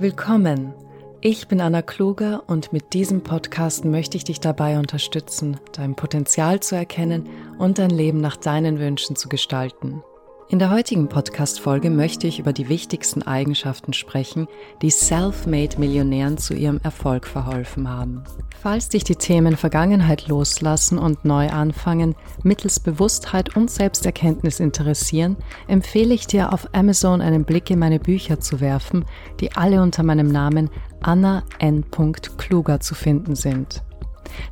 [0.00, 0.72] Willkommen.
[1.20, 6.60] Ich bin Anna Kluger und mit diesem Podcast möchte ich dich dabei unterstützen, dein Potenzial
[6.60, 10.02] zu erkennen und dein Leben nach deinen Wünschen zu gestalten.
[10.50, 14.48] In der heutigen Podcast-Folge möchte ich über die wichtigsten Eigenschaften sprechen,
[14.82, 18.24] die Self-Made-Millionären zu ihrem Erfolg verholfen haben.
[18.60, 25.36] Falls dich die Themen Vergangenheit loslassen und neu anfangen mittels Bewusstheit und Selbsterkenntnis interessieren,
[25.68, 29.04] empfehle ich dir auf Amazon einen Blick in meine Bücher zu werfen,
[29.38, 30.68] die alle unter meinem Namen
[31.00, 31.84] Anna N.
[31.92, 33.84] Kluger zu finden sind.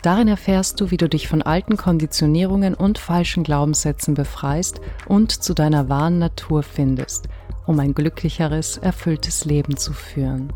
[0.03, 5.55] Darin erfährst du, wie du dich von alten Konditionierungen und falschen Glaubenssätzen befreist und zu
[5.55, 7.29] deiner wahren Natur findest,
[7.67, 10.53] um ein glücklicheres, erfülltes Leben zu führen.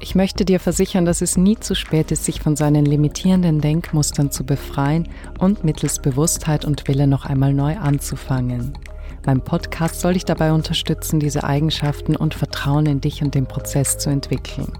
[0.00, 4.30] Ich möchte dir versichern, dass es nie zu spät ist, sich von seinen limitierenden Denkmustern
[4.30, 5.08] zu befreien
[5.38, 8.76] und mittels Bewusstheit und Wille noch einmal neu anzufangen.
[9.24, 13.96] Mein Podcast soll dich dabei unterstützen, diese Eigenschaften und Vertrauen in dich und den Prozess
[13.96, 14.70] zu entwickeln.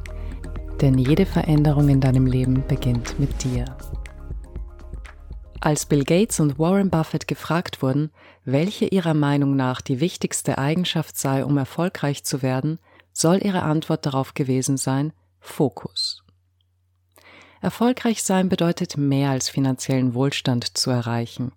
[0.85, 3.65] Denn jede Veränderung in deinem Leben beginnt mit dir.
[5.59, 8.11] Als Bill Gates und Warren Buffett gefragt wurden,
[8.45, 12.79] welche ihrer Meinung nach die wichtigste Eigenschaft sei, um erfolgreich zu werden,
[13.15, 16.23] soll ihre Antwort darauf gewesen sein Fokus.
[17.63, 21.53] Erfolgreich sein bedeutet mehr als finanziellen Wohlstand zu erreichen,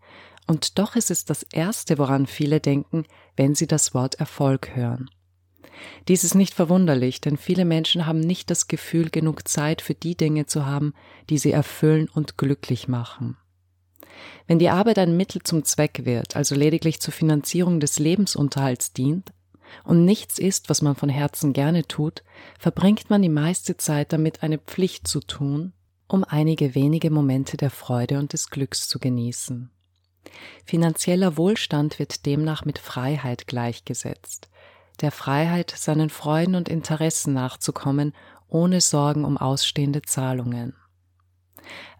[0.47, 3.03] und doch ist es das Erste, woran viele denken,
[3.35, 5.09] wenn sie das Wort Erfolg hören.
[6.08, 10.16] Dies ist nicht verwunderlich, denn viele Menschen haben nicht das Gefühl, genug Zeit für die
[10.16, 10.94] Dinge zu haben,
[11.30, 13.38] die sie erfüllen und glücklich machen.
[14.48, 19.31] Wenn die Arbeit ein Mittel zum Zweck wird, also lediglich zur Finanzierung des Lebensunterhalts dient,
[19.83, 22.23] und nichts ist, was man von Herzen gerne tut,
[22.58, 25.73] verbringt man die meiste Zeit damit, eine Pflicht zu tun,
[26.08, 29.70] um einige wenige Momente der Freude und des Glücks zu genießen.
[30.66, 34.50] Finanzieller Wohlstand wird demnach mit Freiheit gleichgesetzt,
[35.01, 38.13] der Freiheit, seinen Freuden und Interessen nachzukommen,
[38.47, 40.75] ohne Sorgen um ausstehende Zahlungen.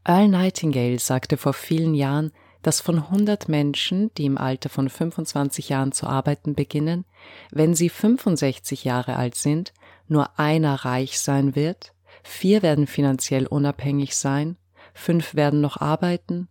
[0.03, 2.31] Earl Nightingale sagte vor vielen Jahren,
[2.61, 7.05] dass von 100 Menschen, die im Alter von 25 Jahren zu arbeiten beginnen,
[7.52, 9.73] wenn sie 65 Jahre alt sind,
[10.07, 11.93] nur einer reich sein wird,
[12.23, 14.57] vier werden finanziell unabhängig sein,
[14.93, 16.47] fünf werden noch arbeiten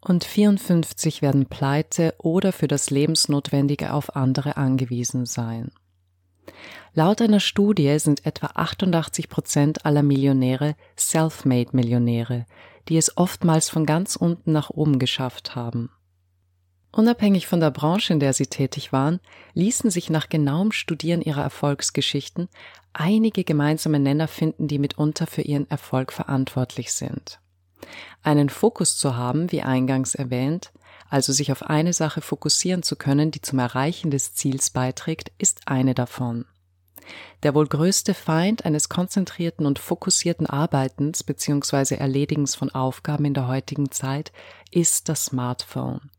[0.00, 5.70] und 54 werden pleite oder für das Lebensnotwendige auf andere angewiesen sein.
[6.94, 12.46] Laut einer Studie sind etwa 88 Prozent aller Millionäre Self-Made-Millionäre,
[12.88, 15.90] die es oftmals von ganz unten nach oben geschafft haben.
[16.90, 19.20] Unabhängig von der Branche, in der sie tätig waren,
[19.52, 22.48] ließen sich nach genauem Studieren ihrer Erfolgsgeschichten
[22.94, 27.40] einige gemeinsame Nenner finden, die mitunter für ihren Erfolg verantwortlich sind.
[28.22, 30.72] Einen Fokus zu haben, wie eingangs erwähnt,
[31.08, 35.62] also sich auf eine Sache fokussieren zu können, die zum Erreichen des Ziels beiträgt, ist
[35.66, 36.44] eine davon.
[37.42, 41.94] Der wohl größte Feind eines konzentrierten und fokussierten Arbeitens bzw.
[41.94, 44.32] Erledigens von Aufgaben in der heutigen Zeit
[44.70, 46.10] ist das Smartphone.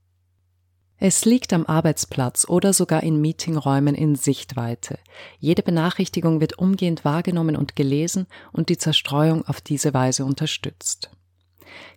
[1.01, 4.99] Es liegt am Arbeitsplatz oder sogar in Meetingräumen in Sichtweite.
[5.39, 11.09] Jede Benachrichtigung wird umgehend wahrgenommen und gelesen und die Zerstreuung auf diese Weise unterstützt.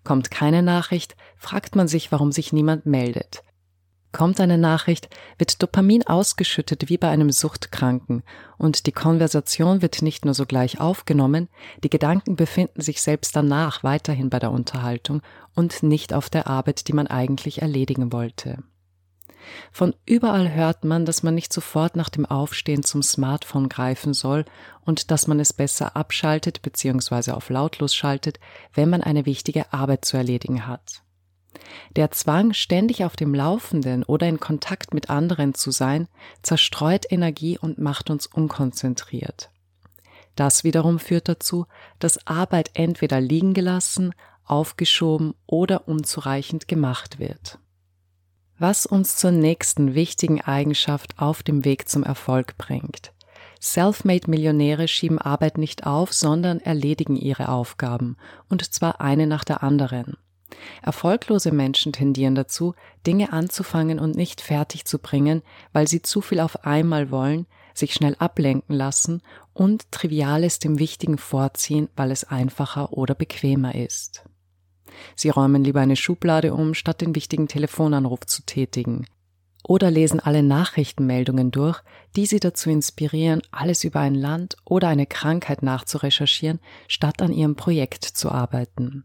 [0.05, 3.43] Kommt keine Nachricht, fragt man sich, warum sich niemand meldet.
[4.13, 8.23] Kommt eine Nachricht, wird Dopamin ausgeschüttet wie bei einem Suchtkranken
[8.59, 11.49] und die Konversation wird nicht nur sogleich aufgenommen,
[11.83, 15.23] die Gedanken befinden sich selbst danach weiterhin bei der Unterhaltung
[15.55, 18.63] und nicht auf der Arbeit, die man eigentlich erledigen wollte.
[19.73, 24.45] Von überall hört man, dass man nicht sofort nach dem Aufstehen zum Smartphone greifen soll
[24.85, 27.33] und dass man es besser abschaltet bzw.
[27.33, 28.39] auf lautlos schaltet,
[28.75, 31.03] wenn man eine wichtige Arbeit zu erledigen hat.
[31.97, 36.09] Der Zwang, ständig auf dem Laufenden oder in Kontakt mit anderen zu sein,
[36.43, 39.51] zerstreut Energie und macht uns unkonzentriert.
[40.35, 41.67] Das wiederum führt dazu,
[41.99, 44.15] dass Arbeit entweder liegen gelassen,
[44.45, 47.59] aufgeschoben oder unzureichend gemacht wird
[48.59, 53.13] was uns zur nächsten wichtigen Eigenschaft auf dem Weg zum Erfolg bringt.
[53.61, 58.17] Selfmade Millionäre schieben Arbeit nicht auf, sondern erledigen ihre Aufgaben,
[58.49, 60.17] und zwar eine nach der anderen.
[60.83, 62.75] Erfolglose Menschen tendieren dazu,
[63.07, 67.95] Dinge anzufangen und nicht fertig zu bringen, weil sie zu viel auf einmal wollen, sich
[67.95, 69.23] schnell ablenken lassen
[69.55, 74.25] und Triviales dem Wichtigen vorziehen, weil es einfacher oder bequemer ist.
[75.17, 79.07] Sie räumen lieber eine Schublade um, statt den wichtigen Telefonanruf zu tätigen.
[79.65, 81.81] Oder lesen alle Nachrichtenmeldungen durch,
[82.17, 86.59] die sie dazu inspirieren, alles über ein Land oder eine Krankheit nachzurecherchieren,
[86.89, 89.05] statt an ihrem Projekt zu arbeiten.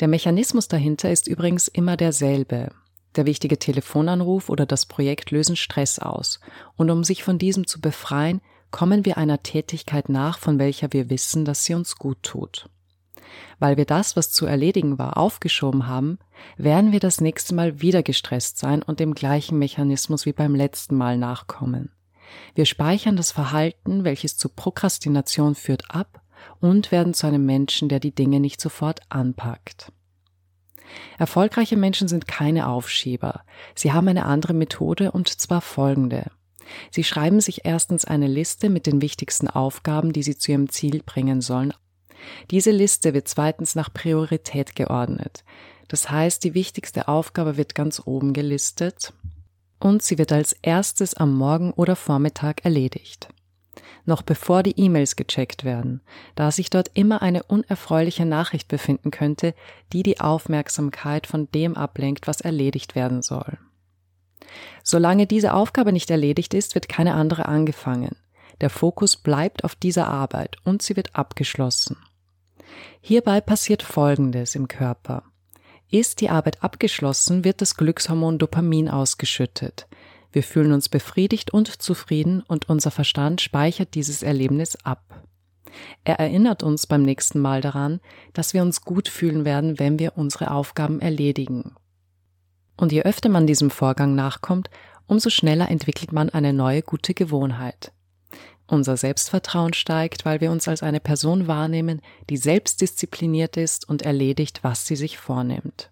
[0.00, 2.70] Der Mechanismus dahinter ist übrigens immer derselbe.
[3.16, 6.38] Der wichtige Telefonanruf oder das Projekt lösen Stress aus,
[6.76, 11.08] und um sich von diesem zu befreien, kommen wir einer Tätigkeit nach, von welcher wir
[11.08, 12.68] wissen, dass sie uns gut tut.
[13.58, 16.18] Weil wir das, was zu erledigen war, aufgeschoben haben,
[16.56, 20.96] werden wir das nächste Mal wieder gestresst sein und dem gleichen Mechanismus wie beim letzten
[20.96, 21.90] Mal nachkommen.
[22.54, 26.20] Wir speichern das Verhalten, welches zu Prokrastination führt, ab
[26.60, 29.92] und werden zu einem Menschen, der die Dinge nicht sofort anpackt.
[31.18, 33.42] Erfolgreiche Menschen sind keine Aufschieber.
[33.74, 36.30] Sie haben eine andere Methode und zwar folgende.
[36.90, 41.02] Sie schreiben sich erstens eine Liste mit den wichtigsten Aufgaben, die sie zu ihrem Ziel
[41.04, 41.72] bringen sollen.
[42.50, 45.44] Diese Liste wird zweitens nach Priorität geordnet.
[45.88, 49.12] Das heißt, die wichtigste Aufgabe wird ganz oben gelistet
[49.78, 53.28] und sie wird als erstes am Morgen oder Vormittag erledigt
[54.06, 56.00] noch bevor die E-Mails gecheckt werden,
[56.34, 59.54] da sich dort immer eine unerfreuliche Nachricht befinden könnte,
[59.92, 63.58] die die Aufmerksamkeit von dem ablenkt, was erledigt werden soll.
[64.82, 68.16] Solange diese Aufgabe nicht erledigt ist, wird keine andere angefangen.
[68.60, 71.96] Der Fokus bleibt auf dieser Arbeit und sie wird abgeschlossen.
[73.00, 75.22] Hierbei passiert Folgendes im Körper.
[75.90, 79.86] Ist die Arbeit abgeschlossen, wird das Glückshormon Dopamin ausgeschüttet.
[80.32, 85.22] Wir fühlen uns befriedigt und zufrieden und unser Verstand speichert dieses Erlebnis ab.
[86.04, 88.00] Er erinnert uns beim nächsten Mal daran,
[88.32, 91.74] dass wir uns gut fühlen werden, wenn wir unsere Aufgaben erledigen.
[92.76, 94.70] Und je öfter man diesem Vorgang nachkommt,
[95.06, 97.92] umso schneller entwickelt man eine neue gute Gewohnheit.
[98.68, 104.60] Unser Selbstvertrauen steigt, weil wir uns als eine Person wahrnehmen, die selbstdiszipliniert ist und erledigt,
[104.62, 105.90] was sie sich vornimmt.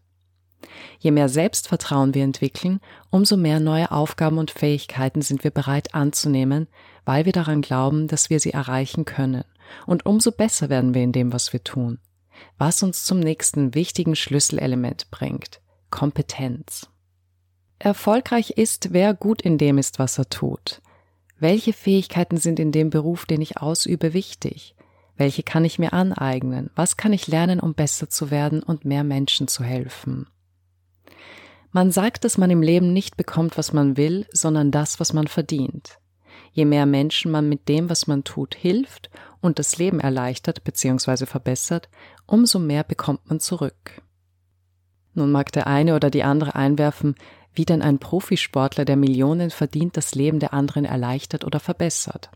[0.99, 2.81] Je mehr Selbstvertrauen wir entwickeln,
[3.11, 6.67] umso mehr neue Aufgaben und Fähigkeiten sind wir bereit anzunehmen,
[7.05, 9.44] weil wir daran glauben, dass wir sie erreichen können.
[9.87, 11.99] Und umso besser werden wir in dem, was wir tun.
[12.59, 15.61] Was uns zum nächsten wichtigen Schlüsselelement bringt.
[15.91, 16.88] Kompetenz.
[17.79, 20.81] Erfolgreich ist, wer gut in dem ist, was er tut.
[21.39, 24.75] Welche Fähigkeiten sind in dem Beruf, den ich ausübe, wichtig?
[25.17, 26.71] Welche kann ich mir aneignen?
[26.75, 30.27] Was kann ich lernen, um besser zu werden und mehr Menschen zu helfen?
[31.71, 35.27] Man sagt, dass man im Leben nicht bekommt, was man will, sondern das, was man
[35.27, 35.99] verdient.
[36.53, 39.11] Je mehr Menschen man mit dem, was man tut, hilft
[39.41, 41.27] und das Leben erleichtert bzw.
[41.27, 41.89] verbessert,
[42.27, 44.03] umso mehr bekommt man zurück.
[45.15, 47.15] Nun mag der eine oder die andere einwerfen,
[47.55, 52.31] wie denn ein Profisportler, der Millionen verdient, das Leben der anderen erleichtert oder verbessert.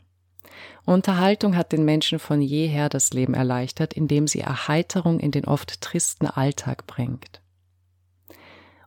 [0.85, 5.81] Unterhaltung hat den Menschen von jeher das Leben erleichtert, indem sie Erheiterung in den oft
[5.81, 7.41] tristen Alltag bringt.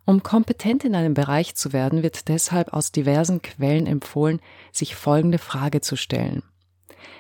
[0.06, 4.42] Um kompetent in einem Bereich zu werden, wird deshalb aus diversen Quellen empfohlen,
[4.72, 6.44] sich folgende Frage zu stellen.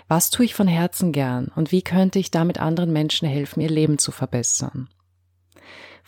[0.07, 3.69] Was tue ich von Herzen gern und wie könnte ich damit anderen Menschen helfen, ihr
[3.69, 4.89] Leben zu verbessern?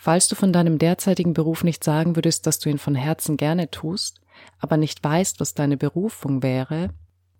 [0.04, 3.70] Falls du von deinem derzeitigen Beruf nicht sagen würdest, dass du ihn von Herzen gerne
[3.70, 4.20] tust,
[4.58, 6.90] aber nicht weißt, was deine Berufung wäre,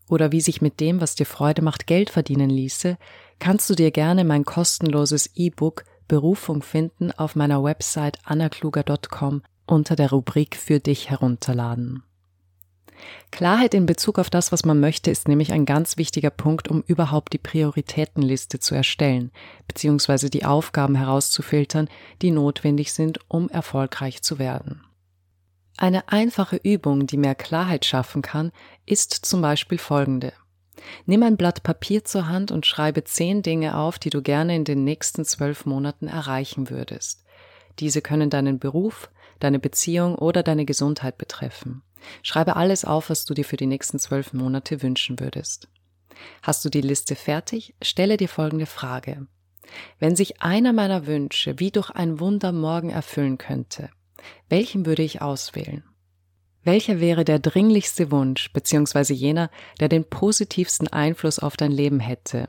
[0.08, 2.96] oder wie sich mit dem, was dir Freude macht, Geld verdienen ließe,
[3.38, 10.08] kannst du dir gerne mein kostenloses E-Book Berufung finden auf meiner Website annakluger.com unter der
[10.08, 12.02] Rubrik für dich herunterladen.
[13.30, 16.82] Klarheit in Bezug auf das, was man möchte, ist nämlich ein ganz wichtiger Punkt, um
[16.86, 19.32] überhaupt die Prioritätenliste zu erstellen,
[19.66, 21.88] beziehungsweise die Aufgaben herauszufiltern,
[22.22, 24.84] die notwendig sind, um erfolgreich zu werden.
[25.76, 28.52] Eine einfache Übung, die mehr Klarheit schaffen kann,
[28.86, 30.32] ist zum Beispiel folgende.
[31.06, 34.64] Nimm ein Blatt Papier zur Hand und schreibe zehn Dinge auf, die du gerne in
[34.64, 37.24] den nächsten zwölf Monaten erreichen würdest.
[37.80, 39.10] Diese können deinen Beruf,
[39.40, 41.82] deine Beziehung oder deine Gesundheit betreffen.
[42.22, 45.68] Schreibe alles auf, was du dir für die nächsten zwölf Monate wünschen würdest.
[46.42, 47.74] Hast du die Liste fertig?
[47.82, 49.26] Stelle dir folgende Frage.
[49.98, 53.90] Wenn sich einer meiner Wünsche wie durch ein Wunder morgen erfüllen könnte,
[54.48, 55.84] welchen würde ich auswählen?
[56.62, 62.48] Welcher wäre der dringlichste Wunsch, beziehungsweise jener, der den positivsten Einfluss auf dein Leben hätte?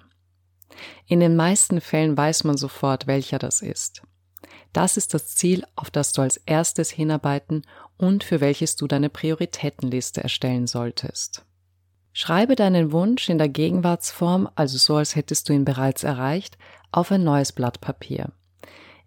[1.06, 4.04] In den meisten Fällen weiß man sofort, welcher das ist.
[4.76, 7.62] Das ist das Ziel, auf das du als erstes hinarbeiten
[7.96, 11.46] und für welches du deine Prioritätenliste erstellen solltest.
[12.12, 16.58] Schreibe deinen Wunsch in der Gegenwartsform, also so als hättest du ihn bereits erreicht,
[16.92, 18.34] auf ein neues Blatt Papier.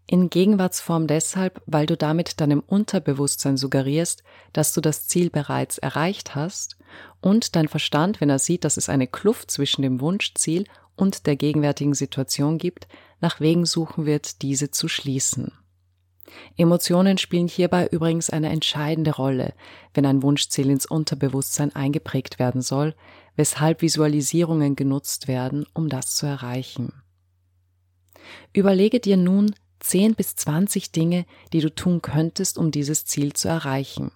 [0.07, 4.23] In Gegenwartsform deshalb, weil du damit deinem Unterbewusstsein suggerierst,
[4.55, 6.79] dass du das Ziel bereits erreicht hast
[7.21, 10.65] und dein Verstand, wenn er sieht, dass es eine Kluft zwischen dem Wunschziel
[10.97, 12.89] und der gegenwärtigen Situation gibt,
[13.21, 15.53] nach Wegen suchen wird, diese zu schließen.
[16.57, 19.55] Emotionen spielen hierbei übrigens eine entscheidende Rolle,
[19.95, 22.95] wenn ein Wunschziel ins Unterbewusstsein eingeprägt werden soll,
[23.37, 26.93] weshalb Visualisierungen genutzt werden, um das zu erreichen.
[28.53, 33.49] Überlege dir nun, 10 bis 20 Dinge, die du tun könntest, um dieses Ziel zu
[33.49, 34.11] erreichen.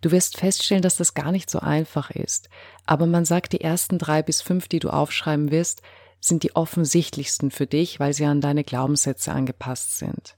[0.00, 2.48] Du wirst feststellen, dass das gar nicht so einfach ist.
[2.86, 5.82] Aber man sagt, die ersten drei bis fünf, die du aufschreiben wirst,
[6.20, 10.36] sind die offensichtlichsten für dich, weil sie an deine Glaubenssätze angepasst sind.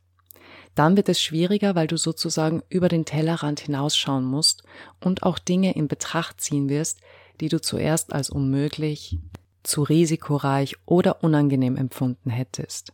[0.75, 4.62] Dann wird es schwieriger, weil du sozusagen über den Tellerrand hinausschauen musst
[5.00, 7.00] und auch Dinge in Betracht ziehen wirst,
[7.40, 9.18] die du zuerst als unmöglich,
[9.62, 12.92] zu risikoreich oder unangenehm empfunden hättest.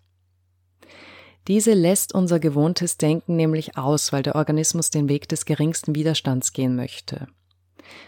[1.49, 6.53] Diese lässt unser gewohntes Denken nämlich aus, weil der Organismus den Weg des geringsten Widerstands
[6.53, 7.29] gehen möchte.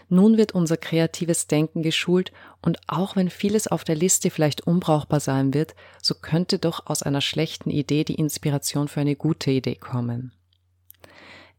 [0.09, 2.31] Nun wird unser kreatives Denken geschult
[2.61, 7.03] und auch wenn vieles auf der Liste vielleicht unbrauchbar sein wird, so könnte doch aus
[7.03, 10.33] einer schlechten Idee die Inspiration für eine gute Idee kommen.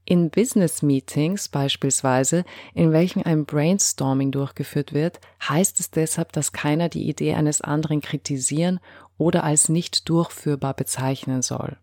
[0.05, 6.89] In Business Meetings beispielsweise, in welchen ein Brainstorming durchgeführt wird, heißt es deshalb, dass keiner
[6.89, 8.81] die Idee eines anderen kritisieren
[9.19, 11.77] oder als nicht durchführbar bezeichnen soll.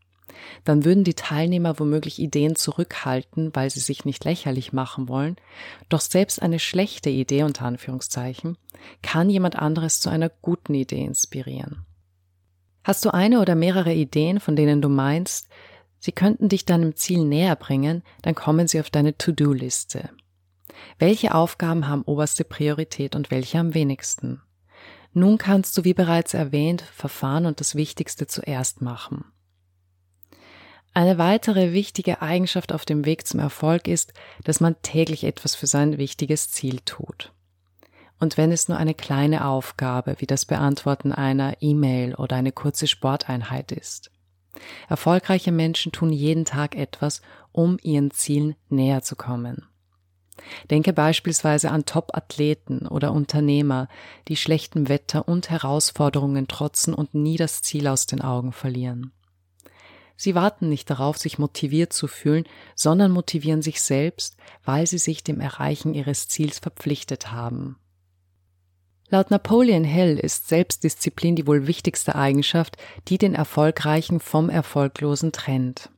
[0.64, 5.36] Dann würden die Teilnehmer womöglich Ideen zurückhalten, weil sie sich nicht lächerlich machen wollen.
[5.90, 8.58] Doch selbst eine schlechte Idee unter Anführungszeichen
[9.02, 11.86] kann jemand anderes zu einer guten Idee inspirieren.
[12.84, 15.48] Hast du eine oder mehrere Ideen, von denen du meinst,
[16.00, 20.10] sie könnten dich deinem Ziel näher bringen, dann kommen sie auf deine To-Do-Liste.
[21.00, 24.42] Welche Aufgaben haben oberste Priorität und welche am wenigsten?
[25.14, 29.26] Nun kannst du, wie bereits erwähnt, Verfahren und das Wichtigste zuerst machen.
[30.98, 34.14] Eine weitere wichtige Eigenschaft auf dem Weg zum Erfolg ist,
[34.44, 37.34] dass man täglich etwas für sein wichtiges Ziel tut.
[38.20, 42.88] Und wenn es nur eine kleine Aufgabe wie das Beantworten einer E-Mail oder eine kurze
[42.88, 44.10] Sporteinheit ist.
[44.90, 49.68] Erfolgreiche Menschen tun jeden Tag etwas, um ihren Zielen näher zu kommen.
[50.72, 53.88] Denke beispielsweise an Top-Athleten oder Unternehmer,
[54.30, 59.12] die schlechtem Wetter und Herausforderungen trotzen und nie das Ziel aus den Augen verlieren.
[60.18, 62.46] Sie warten nicht darauf, sich motiviert zu fühlen,
[62.76, 67.78] sondern motivieren sich selbst, weil sie sich dem Erreichen ihres Ziels verpflichtet haben.
[69.10, 72.76] Laut Napoleon Hill ist Selbstdisziplin die wohl wichtigste Eigenschaft,
[73.08, 75.92] die den Erfolgreichen vom Erfolglosen trennt.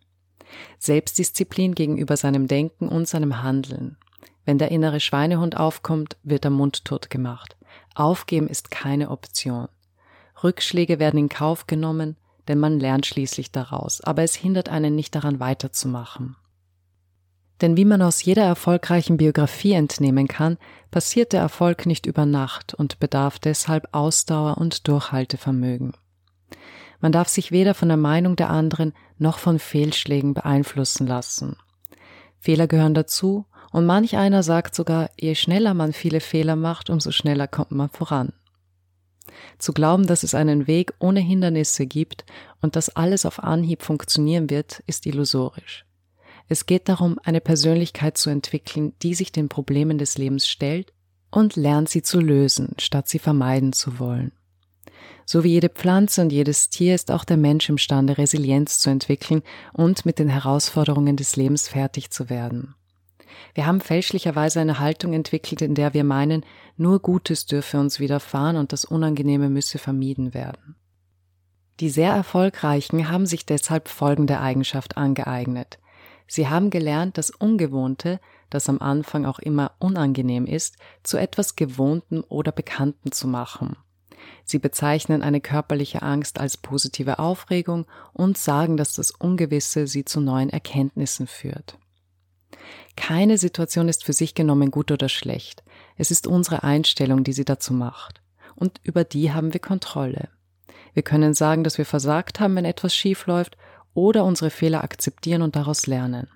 [0.78, 3.98] Selbstdisziplin gegenüber seinem Denken und seinem Handeln.
[4.46, 7.56] Wenn der innere Schweinehund aufkommt, wird der Mund tot gemacht.
[7.96, 9.70] Aufgeben ist keine Option.
[10.44, 12.16] Rückschläge werden in Kauf genommen,
[12.50, 16.36] denn man lernt schließlich daraus, aber es hindert einen nicht daran weiterzumachen.
[17.62, 20.58] Denn wie man aus jeder erfolgreichen Biografie entnehmen kann,
[20.91, 25.94] passiert der Erfolg nicht über Nacht und bedarf deshalb Ausdauer und Durchhaltevermögen.
[27.01, 31.56] Man darf sich weder von der Meinung der anderen noch von Fehlschlägen beeinflussen lassen.
[32.39, 37.12] Fehler gehören dazu und manch einer sagt sogar, je schneller man viele Fehler macht, umso
[37.12, 38.34] schneller kommt man voran.
[39.58, 42.26] Zu glauben, dass es einen Weg ohne Hindernisse gibt
[42.62, 45.86] und dass alles auf Anhieb funktionieren wird, ist illusorisch.
[46.48, 50.94] Es geht darum, eine Persönlichkeit zu entwickeln, die sich den Problemen des Lebens stellt
[51.32, 54.32] und lernt sie zu lösen, statt sie vermeiden zu wollen.
[55.26, 59.44] So wie jede Pflanze und jedes Tier ist auch der Mensch imstande, Resilienz zu entwickeln
[59.74, 62.74] und mit den Herausforderungen des Lebens fertig zu werden.
[63.54, 66.46] Wir haben fälschlicherweise eine Haltung entwickelt, in der wir meinen,
[66.78, 70.76] nur Gutes dürfe uns widerfahren und das Unangenehme müsse vermieden werden.
[71.80, 75.80] Die sehr Erfolgreichen haben sich deshalb folgende Eigenschaft angeeignet.
[76.28, 78.20] Sie haben gelernt, das Ungewohnte,
[78.50, 83.78] das am Anfang auch immer unangenehm ist, zu etwas Gewohnten oder Bekannten zu machen.
[84.44, 90.22] Sie bezeichnen eine körperliche Angst als positive Aufregung und sagen, dass das Ungewisse sie zu
[90.22, 91.78] neuen Erkenntnissen führt.
[92.96, 95.64] Keine Situation ist für sich genommen gut oder schlecht.
[95.96, 98.22] Es ist unsere Einstellung, die sie dazu macht.
[98.56, 100.30] Und über die haben wir Kontrolle.
[100.94, 103.58] Wir können sagen, dass wir versagt haben, wenn etwas schief läuft,
[103.94, 106.28] oder unsere Fehler akzeptieren und daraus lernen.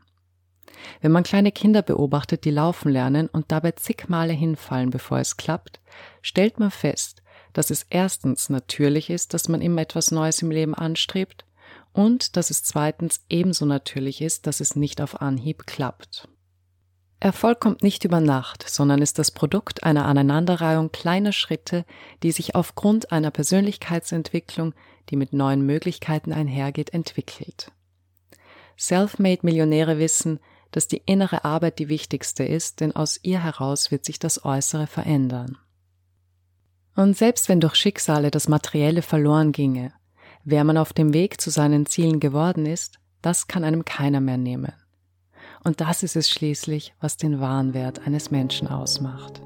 [1.02, 5.38] Wenn man kleine Kinder beobachtet, die laufen lernen und dabei zig Male hinfallen, bevor es
[5.38, 5.80] klappt,
[6.22, 7.22] stellt man fest,
[7.54, 11.46] dass es erstens natürlich ist, dass man immer etwas Neues im Leben anstrebt
[11.94, 16.28] und dass es zweitens ebenso natürlich ist, dass es nicht auf Anhieb klappt.
[17.20, 21.86] Erfolg kommt nicht über Nacht, sondern ist das Produkt einer Aneinanderreihung kleiner Schritte,
[22.22, 24.74] die sich aufgrund einer Persönlichkeitsentwicklung,
[25.10, 27.72] die mit neuen Möglichkeiten einhergeht, entwickelt.
[28.76, 30.40] Selfmade-Millionäre wissen,
[30.72, 34.88] dass die innere Arbeit die wichtigste ist, denn aus ihr heraus wird sich das Äußere
[34.88, 35.58] verändern.
[36.96, 39.94] Und selbst wenn durch Schicksale das Materielle verloren ginge,
[40.44, 44.38] wer man auf dem Weg zu seinen Zielen geworden ist, das kann einem keiner mehr
[44.38, 44.74] nehmen.
[45.64, 49.42] Und das ist es schließlich, was den wahren Wert eines Menschen ausmacht.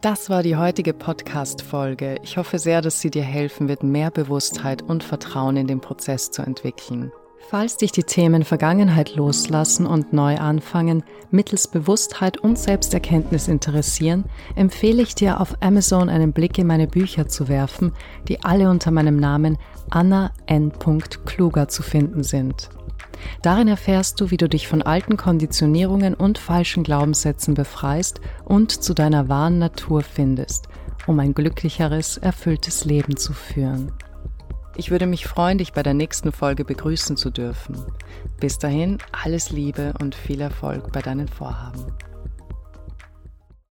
[0.00, 2.18] Das war die heutige Podcast-Folge.
[2.22, 6.30] Ich hoffe sehr, dass sie dir helfen wird, mehr Bewusstheit und Vertrauen in den Prozess
[6.30, 7.10] zu entwickeln.
[7.50, 14.24] Falls dich die Themen Vergangenheit loslassen und neu anfangen mittels Bewusstheit und Selbsterkenntnis interessieren,
[14.56, 17.92] empfehle ich dir auf Amazon einen Blick in meine Bücher zu werfen,
[18.28, 19.58] die alle unter meinem Namen
[19.90, 20.72] Anna N.
[21.26, 22.70] Kluger zu finden sind.
[23.42, 28.94] Darin erfährst du, wie du dich von alten Konditionierungen und falschen Glaubenssätzen befreist und zu
[28.94, 30.68] deiner wahren Natur findest,
[31.06, 33.92] um ein glücklicheres, erfülltes Leben zu führen.
[34.76, 37.76] Ich würde mich freuen, dich bei der nächsten Folge begrüßen zu dürfen.
[38.40, 41.86] Bis dahin alles Liebe und viel Erfolg bei deinen Vorhaben.